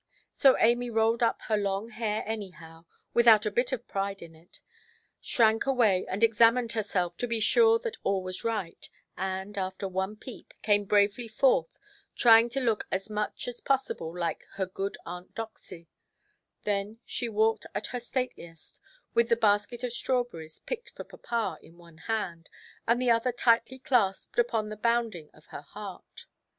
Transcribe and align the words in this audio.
So 0.31 0.57
Amy 0.57 0.89
rolled 0.89 1.21
up 1.21 1.43
her 1.43 1.55
long 1.57 1.89
hair 1.89 2.23
anyhow, 2.25 2.85
without 3.13 3.45
a 3.45 3.51
bit 3.51 3.71
of 3.71 3.87
pride 3.87 4.23
in 4.23 4.33
it, 4.33 4.59
shrank 5.19 5.67
away 5.67 6.07
and 6.07 6.23
examined 6.23 6.71
herself, 6.71 7.15
to 7.17 7.27
be 7.27 7.39
sure 7.39 7.77
that 7.77 7.97
all 8.01 8.23
was 8.23 8.43
right, 8.43 8.89
and, 9.15 9.55
after 9.59 9.87
one 9.87 10.15
peep, 10.15 10.55
came 10.63 10.85
bravely 10.85 11.27
forth, 11.27 11.77
trying 12.15 12.49
to 12.49 12.59
look 12.59 12.87
as 12.91 13.11
much 13.11 13.47
as 13.47 13.61
possible 13.61 14.17
like 14.17 14.43
her 14.53 14.65
good 14.65 14.97
Aunt 15.05 15.35
Doxy; 15.35 15.87
then 16.63 16.97
she 17.05 17.29
walked 17.29 17.67
at 17.75 17.85
her 17.93 17.99
stateliest, 17.99 18.79
with 19.13 19.29
the 19.29 19.35
basket 19.35 19.83
of 19.83 19.93
strawberries, 19.93 20.57
picked 20.57 20.89
for 20.95 21.03
papa, 21.03 21.59
in 21.61 21.77
one 21.77 21.99
hand, 21.99 22.49
and 22.87 22.99
the 22.99 23.11
other 23.11 23.31
tightly 23.31 23.77
clasped 23.77 24.39
upon 24.39 24.69
the 24.69 24.75
bounding 24.77 25.29
of 25.31 25.45
her 25.53 25.61
heart. 25.61 26.25